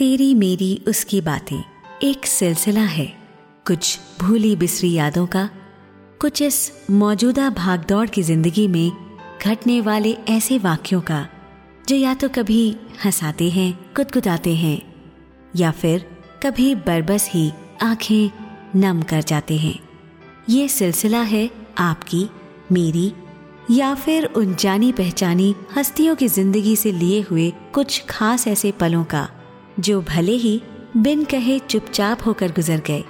तेरी 0.00 0.34
मेरी 0.34 0.84
उसकी 0.88 1.20
बातें। 1.20 1.64
एक 2.02 2.26
सिलसिला 2.26 2.80
है। 2.80 3.06
कुछ 3.66 3.98
भूली 4.20 4.56
बिसरी 4.56 4.92
यादों 4.92 5.26
का, 5.26 5.50
कुछ 6.20 6.42
इस 6.42 6.72
मौजूदा 6.90 7.50
भागदौड़ 7.50 8.08
की 8.08 8.22
ज़िंदगी 8.22 8.68
में 8.68 8.92
घटने 9.46 9.80
वाले 9.80 10.12
ऐसे 10.12 10.58
वाक्यों 10.58 11.00
का, 11.00 11.28
जो 11.88 11.96
या 11.96 12.14
तो 12.14 12.28
कभी 12.28 12.76
हंसाते 13.04 13.50
हैं, 13.50 13.92
कुदकुदाते 13.96 14.54
हैं, 14.54 14.82
या 15.56 15.70
फिर 15.70 16.06
कभी 16.42 16.74
बरबस 16.74 17.28
ही 17.30 17.52
आँखें 17.82 18.30
नम 18.76 19.02
कर 19.02 19.22
जाते 19.22 19.56
हैं। 19.56 19.78
ये 20.48 20.68
सिलसिला 20.68 21.22
है 21.22 21.50
आपकी, 21.78 22.28
मेरी, 22.72 23.12
या 23.70 23.94
फिर 23.94 24.24
उन 24.24 24.54
जानी 24.54 24.92
पहचानी 24.92 25.54
हस्तियों 25.76 26.16
की 26.16 26.28
ज़िंदगी 26.28 26.76
से 26.76 26.92
लिए 26.92 27.20
हुए 27.20 27.52
कुछ 27.74 28.04
खास 28.08 28.48
ऐसे 28.48 28.72
पलों 28.72 29.04
का। 29.04 29.28
जो 29.78 30.00
भले 30.02 30.32
ही 30.32 30.60
बिन 30.96 31.24
कहे 31.24 31.58
चुपचाप 31.58 32.26
होकर 32.26 32.52
गुजर 32.52 32.80
गए, 32.80 33.04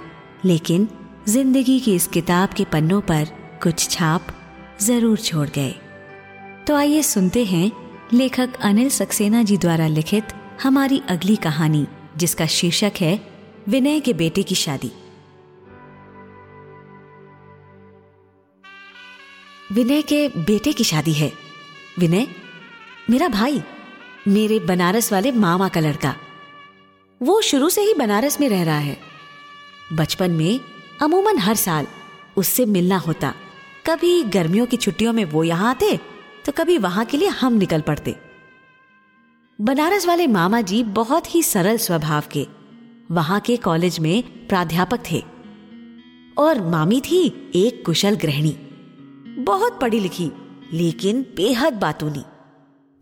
लेकिन 0.45 0.87
ज़िंदगी 1.27 1.79
की 1.79 1.95
इस 1.95 2.07
किताब 2.07 2.49
के 2.49 2.65
पन्नों 2.65 3.01
पर 3.01 3.27
कुछ 3.63 3.89
छाप 3.89 4.27
ज़रूर 4.81 5.17
छोड़ 5.17 5.47
गए। 5.49 5.71
तो 6.67 6.75
आइए 6.75 7.01
सुनते 7.03 7.43
हैं 7.45 7.71
लेखक 8.13 8.55
अनिल 8.61 8.89
सक्सेना 8.89 9.43
जी 9.43 9.57
द्वारा 9.57 9.87
लिखित 9.87 10.33
हमारी 10.63 11.01
अगली 11.09 11.35
कहानी, 11.35 11.85
जिसका 12.17 12.45
शीर्षक 12.45 12.93
है 12.99 13.19
विनय 13.69 13.99
के 13.99 14.13
बेटे 14.13 14.43
की 14.43 14.55
शादी। 14.55 14.91
विनय 19.71 20.01
के 20.01 20.27
बेटे 20.29 20.73
की 20.73 20.83
शादी 20.83 21.13
है। 21.13 21.31
विनय, 21.99 22.27
मेरा 23.09 23.27
भाई, 23.27 23.61
मेरे 24.27 24.59
बनारस 24.59 25.11
वाले 25.13 25.31
मामा 25.31 25.67
का 25.67 25.79
लड़का। 25.79 26.15
वो 27.21 27.41
शुरू 27.41 27.69
से 27.69 27.81
ही 27.81 27.93
बनारस 27.93 28.39
में 28.39 28.49
रह 28.49 28.63
रहा 28.63 28.77
है। 28.77 28.97
बचपन 29.93 30.31
में, 30.31 30.59
अमूमन 31.01 31.37
हर 31.37 31.55
साल 31.55 31.87
उससे 32.37 32.65
मिलना 32.65 32.97
होता। 32.97 33.33
कभी 33.85 34.23
गर्मियों 34.23 34.65
की 34.65 34.77
छुट्टियों 34.77 35.13
में 35.13 35.23
वो 35.25 35.43
यहाँ 35.43 35.69
आते 35.69 35.99
तो 36.45 36.51
कभी 36.51 36.77
वहाँ 36.77 37.05
के 37.05 37.17
लिए 37.17 37.27
हम 37.27 37.53
निकल 37.53 37.81
पड़ते। 37.81 38.15
बनारस 39.61 40.05
वाले 40.07 40.27
मामा 40.27 40.61
जी 40.61 40.83
बहुत 40.83 41.35
ही 41.35 41.43
सरल 41.43 41.77
स्वभाव 41.77 42.23
के। 42.31 42.47
वहाँ 43.11 43.39
के 43.39 43.57
कॉलेज 43.57 43.99
में 43.99 44.47
प्राध्यापक 44.47 44.99
थे। 45.11 45.23
और 46.37 46.61
मामी 46.61 47.01
थी 47.01 47.51
एक 47.55 47.85
कुशल 47.85 48.15
गृहिणी। 48.15 48.51
बहुत 49.43 49.79
पढ़ी 49.81 49.99
लिखी, 49.99 50.31
लेकिन 50.73 51.21
बेहद 51.35 51.73
बातूनी। 51.73 52.23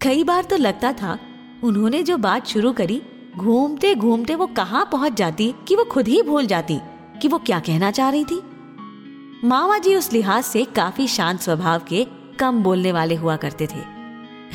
कई 0.02 0.24
बार 0.24 0.44
तो 0.44 0.58
लगता 0.58 0.92
था, 0.94 1.18
उन्होंने 1.64 2.04
जो 2.04 2.18
बात 2.18 2.48
शुरू 2.48 2.74
करी 2.74 3.02
घूमते 3.40 3.94
घूमते 3.96 4.36
वो 4.36 4.46
कहाँ 4.48 4.88
पहुँच 4.92 5.14
जाती 5.14 5.54
कि 5.68 5.76
वो 5.76 5.84
खुद 5.84 6.08
ही 6.08 6.22
भूल 6.22 6.46
जाती 6.46 6.80
कि 7.22 7.28
वो 7.28 7.38
क्या 7.38 7.60
कहना 7.60 7.92
चाह 7.92 8.10
रही 8.10 8.24
थी? 8.26 8.42
मामा 9.44 9.78
जी 9.78 9.96
उस 9.96 10.12
लिहाज 10.14 10.44
से 10.44 10.64
काफ़ी 10.76 11.08
शांत 11.08 11.40
स्वभाव 11.40 11.82
के 11.88 12.06
कम 12.40 12.62
बोलने 12.64 12.92
वाले 12.92 13.16
हुआ 13.16 13.36
करते 13.36 13.68
थे। 13.68 13.84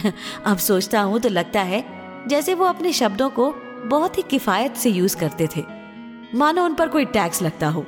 अब 0.46 0.58
सोचता 0.58 1.00
हूँ 1.00 1.20
तो 1.20 1.28
लगता 1.28 1.60
है 1.60 1.84
जैसे 2.28 2.54
वो 2.54 2.64
अपने 2.64 2.92
शब्दों 2.92 3.28
को 3.30 3.50
बहुत 3.86 4.18
ही 4.18 4.22
किफायत 4.22 4.76
से 4.76 4.90
यूज़ 4.90 5.16
करते 5.16 5.48
थे। 5.56 5.64
मानो 6.34 6.64
उन 6.64 6.74
पर 6.74 6.88
कोई 6.88 7.04
टैक्स 7.04 7.42
लगता 7.42 7.68
हो। 7.68 7.84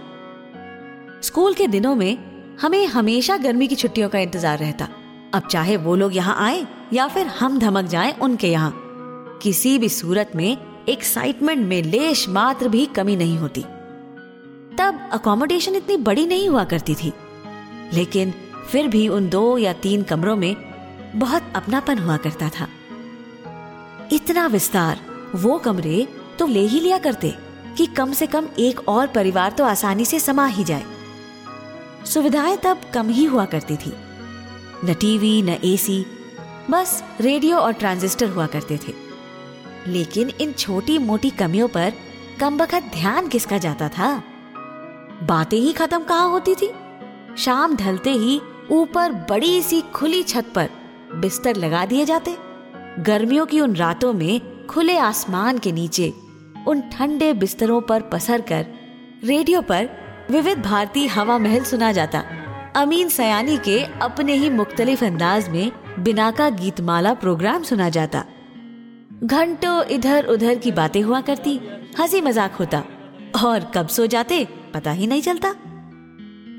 स्कूल 1.22 1.55
के 1.55 1.67
दिनों 1.67 1.94
में 1.94 2.56
हमें 2.61 2.86
हमेशा 2.86 3.36
गर्मी 3.36 3.67
की 3.67 3.74
छुट्टियों 3.74 4.08
का 4.08 4.19
इंतज़ार 4.19 4.58
रहता। 4.58 4.89
अब 5.34 5.47
चाहे 5.47 5.77
वो 5.77 5.97
लोग 5.97 6.17
यहाँ 6.17 6.36
आए 6.39 6.67
या 6.92 7.08
फिर 7.08 7.27
हम 7.27 7.58
धमक 7.58 7.84
जाएँ 7.84 8.12
उनके 8.12 8.50
यहाँ। 8.50 8.72
किसी 9.42 9.78
भी 9.78 9.89
सूरत 9.89 10.33
में 10.36 10.76
एक्साइटमेंट 10.89 11.67
में 11.67 11.83
लेश 11.83 12.29
मात्र 12.29 12.69
भी 12.69 12.87
कमी 12.87 13.17
नहीं 13.17 13.39
होती। 13.39 13.61
तब 14.79 15.11
अकोमोडेशन 15.12 15.75
इतनी 15.75 15.97
बड़ी 15.97 16.27
नहीं 16.27 16.48
हुआ 16.48 16.65
करती 16.65 16.95
थी। 16.95 17.12
लेकिन 17.92 18.35
फिर 18.70 18.89
भी 18.89 19.08
उन 19.08 19.29
दो 19.29 19.58
या 19.58 19.73
तीन 19.73 20.02
कमरों 20.02 20.36
में 20.36 20.57
बहुत 21.14 21.52
अपनापन 21.57 21.98
हुआ 21.98 22.17
करता 22.17 22.48
था। 22.48 22.69
इतना 24.13 24.47
विस्तार, 24.47 25.01
वो 25.35 25.58
कमरे 25.58 26.08
तो 26.39 26.47
ले 26.47 26.61
ही 26.61 26.80
लिया 26.80 26.98
करते 26.98 27.35
कि 27.77 27.86
कम 27.86 28.13
से 28.13 28.27
कम 28.27 28.48
एक 28.58 28.89
और 28.89 29.07
परिवार 29.07 29.53
तो 29.53 29.64
आसानी 29.64 30.05
से 30.05 30.20
समा 30.20 30.47
ही 30.47 30.64
जाए। 30.64 30.85
सुविधाएँ 32.05 32.58
तब 32.64 32.80
कम 32.95 33.08
ही 33.08 33.24
हुआ 33.24 33.45
करती 33.45 33.77
थी। 33.77 33.92
न 34.85 34.95
टीवी, 34.95 35.42
न 35.42 35.48
एसी, 35.48 36.07
बस 36.70 37.05
रेडियो 37.20 37.57
और 37.57 37.73
ट्रांजिस्टर 37.73 38.29
हुआ 38.29 38.47
करते 38.47 38.77
थे। 38.77 39.05
लेकिन 39.86 40.30
इन 40.41 40.52
छोटी 40.52 40.98
मोटी 40.98 41.30
कमियों 41.30 41.69
पर 41.69 41.92
कम 42.41 42.58
बखत 42.58 42.83
ध्यान 42.83 43.29
किसका 43.29 43.58
जाता 43.58 43.89
था? 43.89 44.23
बातें 45.23 45.58
ही 45.58 45.73
खत्म 45.73 46.02
कहा 46.02 46.23
होती 46.23 46.55
थी? 46.55 46.70
शाम 47.39 47.77
ढलते 47.77 48.11
ही 48.11 48.41
ऊपर 48.70 49.13
बड़ी 49.13 49.63
सी 49.63 49.80
खुली 49.80 50.23
छत 50.23 50.52
पर 50.55 50.69
बिस्तर 51.14 51.57
लगा 51.57 51.86
दिए 51.86 52.05
जाते। 52.05 52.36
गर्मियों 52.98 53.47
की 53.47 53.61
उन 53.61 53.77
रातों 53.77 54.13
में 54.13 54.67
खुले 54.67 54.98
आसमान 54.98 55.58
के 55.58 55.73
नीचे 55.73 56.13
उन 56.68 56.80
ठंडे 56.80 57.33
बिस्तरों 57.33 57.80
पर 57.80 58.01
पसर 58.03 58.41
कर 58.41 58.67
रेडियो 59.24 59.61
पर 59.63 59.89
विविध 60.30 60.63
भारती 60.63 61.07
हवा 61.07 61.39
महल 61.39 61.64
सुना 61.64 61.92
जाता। 61.92 62.23
अमीन 62.77 63.08
सयानी 63.08 63.57
के 63.57 63.85
अपने 64.03 64.35
ही 64.35 64.51
मुख्तलिफ़ 64.51 65.05
अंदाज 65.05 65.48
में 65.48 65.73
बिना 65.98 66.30
का 66.30 66.48
गीतमाला 66.51 67.14
प्रोग्राम 67.14 67.63
सुना 67.63 67.89
जाता। 67.89 68.24
घंटों 69.17 69.83
इधर 69.85 70.25
उधर 70.25 70.55
की 70.55 70.71
बातें 70.73 71.01
हुआ 71.03 71.21
करती, 71.21 71.59
हँसी 71.99 72.21
मज़ाक 72.21 72.55
होता, 72.55 72.83
और 73.45 73.71
कब 73.75 73.89
सो 73.89 74.07
जाते, 74.07 74.47
पता 74.75 74.91
ही 74.91 75.07
नहीं 75.07 75.23
चलता। 75.23 75.53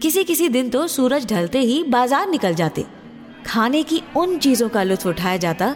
किसी 0.02 0.24
किसी 0.24 0.50
दिन 0.50 0.70
तो 0.70 0.88
सूरज 0.88 1.26
ढलते 1.26 1.60
ही 1.60 1.84
बाज़ार 1.84 2.30
निकल 2.30 2.56
जाते। 2.56 2.86
खाने 3.46 3.84
की 3.84 4.02
उन 4.18 4.38
चीज़ों 4.38 4.70
का 4.70 4.84
लुत्फ 4.84 5.08
उठाया 5.08 5.38
जाता, 5.38 5.76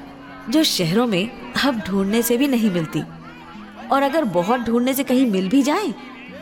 जो 0.50 0.64
शहरों 0.64 1.08
में 1.08 1.30
अब 1.66 1.82
ढूँढने 1.88 2.22
से 2.22 2.38
भी 2.38 2.48
नहीं 2.48 2.72
मिलती। 2.72 3.04
और 3.92 4.02
अगर 4.02 4.24
बहुत 4.26 4.60
ढूँढने 4.60 4.94
से 4.94 5.04
कहीं 5.04 5.26
मिल 5.26 5.50
भी 5.50 5.62
जाए 5.64 5.94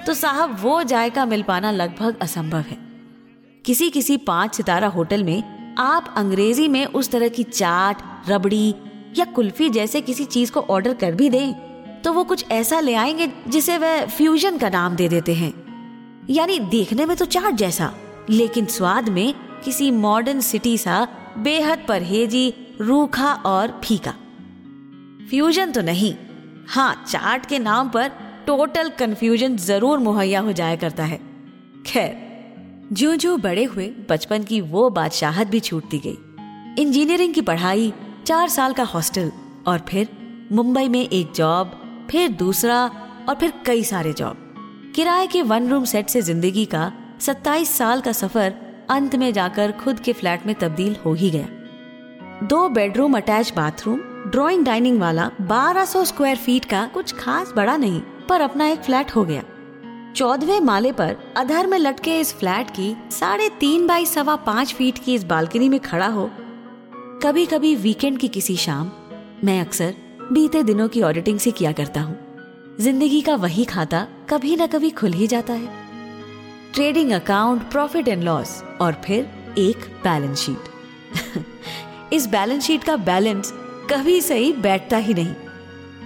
तो 0.05 0.13
साहब 0.13 0.57
वो 0.61 0.81
जायका 0.83 1.25
मिल 1.25 1.43
पाना 1.43 1.71
लगभग 1.71 2.17
असंभव 2.21 2.59
है। 2.59 2.77
किसी 3.65 3.89
किसी 3.89 4.17
पाँच 4.17 4.55
सितारा 4.55 4.87
होटल 4.87 5.23
में 5.23 5.75
आप 5.79 6.13
अंग्रेज़ी 6.17 6.67
में 6.67 6.85
उस 6.85 7.11
तरह 7.11 7.27
की 7.27 7.43
चाट, 7.43 8.01
रबड़ी 8.29 8.75
या 9.17 9.25
कुल्फी 9.25 9.69
जैसे 9.69 10.01
किसी 10.01 10.25
चीज़ 10.25 10.51
को 10.51 10.59
ऑर्डर 10.61 10.93
कर 10.93 11.15
भी 11.15 11.29
दें 11.29 11.53
तो 12.01 12.13
वो 12.13 12.23
कुछ 12.23 12.45
ऐसा 12.51 12.79
ले 12.79 12.93
आएँगे 12.95 13.27
जिसे 13.47 13.77
वह 13.77 14.05
फ्यूजन 14.07 14.57
का 14.57 14.69
नाम 14.69 14.95
दे 14.95 15.07
देते 15.07 15.33
हैं। 15.33 15.53
यानी 16.29 16.59
देखने 16.59 17.05
में 17.05 17.15
तो 17.17 17.25
चाट 17.25 17.53
जैसा, 17.53 17.93
लेकिन 18.29 18.65
स्वाद 18.65 19.09
में 19.09 19.33
किसी 19.65 19.89
मॉडर्न 19.91 20.39
सिटी 20.39 20.77
सा 20.77 21.07
बेहद 21.37 21.85
परहेजी, 21.87 22.53
रूखा 22.81 23.33
और 23.33 23.79
फीका। 23.83 24.13
फ्यूजन 25.29 25.71
तो 25.71 25.81
नहीं। 25.81 26.13
हाँ 26.67 26.93
चाट 27.07 27.45
के 27.45 27.59
नाम 27.59 27.89
पर 27.89 28.11
टोटल 28.47 28.89
कंफ्यूजन 28.89 29.55
ज़रूर 29.57 29.99
मुहैया 29.99 30.39
हो 30.39 30.51
जाया 30.51 30.75
करता 30.75 31.03
है। 31.03 31.19
खैर 31.85 32.27
ज्यो 32.93 33.15
जो 33.15 33.35
बड़े 33.37 33.63
हुए 33.63 33.87
बचपन 34.09 34.43
की 34.43 34.61
वो 34.61 34.89
बादशाहत 34.89 35.47
भी 35.47 35.59
छूटती 35.59 35.99
गई। 35.99 36.81
इंजीनियरिंग 36.81 37.33
की 37.33 37.41
पढ़ाई 37.41 37.91
चार 38.29 38.49
साल 38.49 38.73
का 38.73 38.83
हॉस्टल 38.83 39.31
और 39.67 39.79
फिर 39.79 40.07
मुंबई 40.51 40.87
में 40.87 40.99
एक 41.01 41.31
जॉब, 41.31 41.71
फिर 42.11 42.31
दूसरा 42.31 42.81
और 43.29 43.35
फिर 43.35 43.53
कई 43.65 43.83
सारे 43.83 44.11
जॉब। 44.13 44.91
किराए 44.95 45.27
के 45.27 45.41
वन 45.41 45.69
रूम 45.69 45.85
सेट 45.85 46.09
से 46.09 46.21
ज़िंदगी 46.21 46.65
का 46.65 46.91
27 47.19 47.69
साल 47.69 48.01
का 48.01 48.11
सफ़र 48.11 48.53
अंत 48.89 49.15
में 49.15 49.31
जाकर 49.33 49.71
खुद 49.71 49.99
के 49.99 50.13
फ्लैट 50.13 50.45
में 50.45 50.53
तब्दील 50.55 50.95
हो 50.95 51.13
ही 51.13 51.29
गया। 51.29 51.47
दो 52.43 52.67
bedroom, 52.69 53.17
attach 53.17 53.53
bathroom, 53.55 53.99
drawing, 54.31 54.65
dining 54.65 54.99
वाला 54.99 55.29
1200 55.41 56.03
स्क्वायर 56.05 56.37
फीट 56.37 56.65
का 56.65 56.85
कुछ 56.85 57.13
खास 57.13 57.53
बड़ा 57.55 57.77
नहीं, 57.77 58.01
पर 58.29 58.41
अपना 58.41 58.67
एक 58.67 58.79
फ्लैट 58.79 59.15
हो 59.15 59.23
गया। 59.25 59.43
चौदवे 60.15 60.59
माले 60.59 60.91
पर 60.91 61.15
अधर 61.37 61.67
में 61.67 61.77
लटके 61.77 62.19
इस 62.19 62.33
फ्लैट 62.33 62.69
की 62.69 62.95
साढ़े 63.11 63.49
तीन 63.49 63.87
बाई 63.87 64.05
सवा 64.05 64.35
पाँच 64.35 64.73
फीट 64.73 64.99
की 64.99 65.15
इस 65.15 65.23
बालकनी 65.23 65.69
में 65.69 65.79
खड़ा 65.79 66.07
हो 66.07 66.29
कभी 67.23 67.45
कभी 67.45 67.75
वीकेंड 67.75 68.17
की 68.19 68.27
किसी 68.27 68.55
शाम, 68.57 68.91
मैं 69.43 69.59
अक्सर 69.61 69.95
बीते 70.33 70.61
दिनों 70.63 70.87
की 70.89 71.01
ऑडिटिंग 71.01 71.39
से 71.39 71.51
किया 71.51 71.71
करता 71.71 72.01
हूँ। 72.01 72.77
ज़िंदगी 72.79 73.21
का 73.21 73.35
वही 73.35 73.65
खाता 73.65 74.05
कभी 74.29 74.55
ना 74.55 74.67
कभी 74.67 74.89
खुल 74.91 75.13
ही 75.13 75.27
जाता 75.27 75.53
है। 75.53 75.67
Trading 76.73 77.11
account 77.11 77.69
profit 77.71 78.07
and 78.07 78.23
loss 78.23 78.61
और 78.81 79.01
फिर 79.05 79.55
एक 79.57 79.85
बैलेंस 80.03 80.39
शीट 80.39 81.43
इस 82.13 82.27
बैलेंस 82.27 82.63
शीट 82.63 82.83
का 82.83 82.95
बैलेंस 83.03 83.51
कभी 83.91 84.19
सही 84.21 84.51
बैठता 84.53 84.97
ही 84.97 85.13
नहीं। 85.13 85.35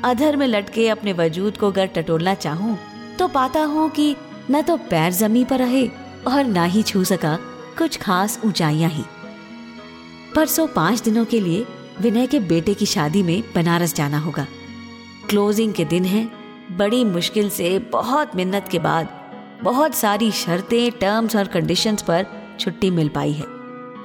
अधर 0.05 0.35
में 0.35 0.47
लटके 0.47 0.89
अपने 0.89 1.13
वजूद 1.13 1.57
को 1.57 1.71
अगर 1.71 1.87
टटोलना 1.95 2.33
चाहूँ 2.35 2.77
तो 3.19 3.27
पाता 3.29 3.63
हूँ 3.65 3.89
कि 3.89 4.15
न 4.51 4.61
तो 4.61 4.77
पैर 4.89 5.11
जमी 5.13 5.45
पर 5.45 5.59
रहे 5.59 5.87
और 6.27 6.43
ना 6.45 6.63
ही 6.65 6.83
छू 6.83 7.03
सका 7.05 7.37
कुछ 7.77 7.97
खास 7.97 8.39
ऊंचाइयाँ 8.45 8.89
ही। 8.89 9.03
परसों 10.35 10.65
पाँच 10.67 11.01
दिनों 11.01 11.23
के 11.25 11.39
लिए 11.39 11.65
विनय 12.01 12.27
के 12.27 12.39
बेटे 12.41 12.73
की 12.73 12.85
शादी 12.85 13.21
में 13.23 13.41
बनारस 13.55 13.93
जाना 13.95 14.19
होगा। 14.19 14.45
क्लोजिंग 15.29 15.73
के 15.73 15.85
दिन 15.85 16.05
है, 16.05 16.27
बड़ी 16.71 17.03
मुश्किल 17.05 17.49
से 17.49 17.77
बहुत 17.91 18.35
मिन्नत 18.35 18.67
के 18.71 18.79
बाद 18.79 19.09
बहुत 19.63 19.95
सारी 19.95 20.31
शर्तें 20.33 20.91
टर्म्स 20.91 21.35
और 21.35 21.47
कंडीशंस 21.47 22.01
पर 22.01 22.25
छुट्टी 22.59 22.89
मिल 22.91 23.09
पाई 23.09 23.31
है। 23.31 23.45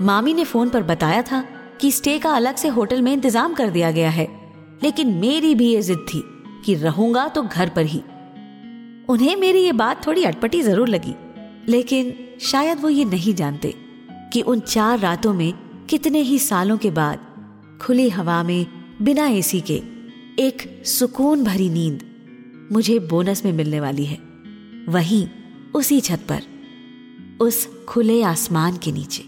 मामी 0.03 0.35
ने 0.35 0.45
फ़ोन 0.45 0.69
पर 0.69 0.83
बताया 0.83 1.23
था 1.23 1.45
कि 1.81 1.91
स्टे 1.93 2.19
का 2.19 2.31
अलग 2.31 2.57
से 2.57 2.69
होटल 2.69 3.03
में 3.03 3.13
इंतज़ाम 3.13 3.55
कर 3.55 3.71
दिया 3.71 3.91
गया 3.91 4.11
है, 4.11 4.27
लेकिन 4.83 5.15
मेरी 5.15 5.55
भी 5.55 5.73
ये 5.73 5.81
जिद 5.83 6.05
थी 6.09 6.23
कि 6.65 6.75
रहूँगा 6.75 7.27
तो 7.29 7.43
घर 7.43 7.69
पर 7.69 7.85
ही। 7.85 8.03
उन्हें 9.09 9.35
मेरी 9.37 9.61
ये 9.61 9.73
बात 9.75 10.07
थोड़ी 10.07 10.25
अटपटी 10.25 10.61
ज़रूर 10.63 10.89
लगी, 10.89 11.15
लेकिन 11.69 12.15
शायद 12.43 12.81
वो 12.81 12.89
ये 12.89 13.05
नहीं 13.07 13.35
जानते 13.35 13.75
कि 14.33 14.41
उन 14.43 14.61
चार 14.61 14.99
रातों 14.99 15.33
में 15.35 15.53
कितने 15.91 16.21
ही 16.21 16.39
सालों 16.39 16.79
के 16.79 16.91
बाद 16.91 17.21
खुली 17.83 18.09
हवा 18.09 18.43
में 18.43 18.67
बिना 19.03 19.27
एसी 19.27 19.61
के 19.61 19.83
एक 20.39 20.87
सुकून 20.87 21.45
भरी 21.45 21.71
नींद 21.71 22.03
मुझे 22.73 22.99
बोनस 22.99 23.45
में 23.45 23.53
मिलने 23.53 23.81
वाली 23.81 24.05
है। 24.05 24.19
वहीं 24.89 25.29
उसी 25.75 26.01
छत 26.01 26.27
पर, 26.29 26.43
उस 27.41 27.85
खुले 27.85 28.23
आसमान 28.23 28.77
के 28.77 28.93
नीचे। 28.93 29.28